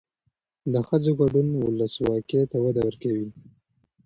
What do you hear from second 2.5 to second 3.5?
ته وده ورکوي.